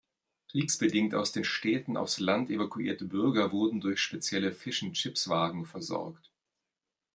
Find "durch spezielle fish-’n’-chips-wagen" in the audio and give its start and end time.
3.81-5.67